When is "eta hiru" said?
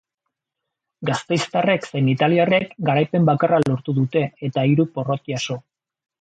4.49-4.89